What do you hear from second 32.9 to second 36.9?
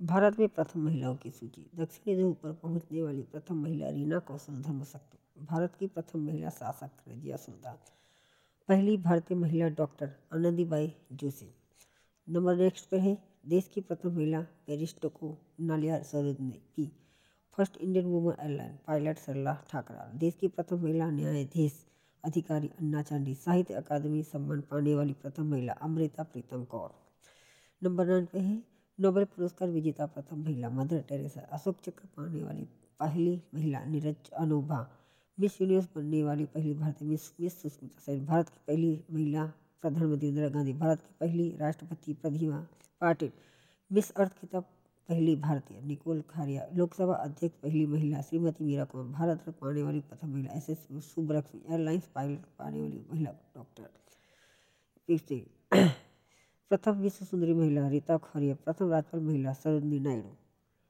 पहली महिला Neeraj अनोभा miss universe बनने वाली पहली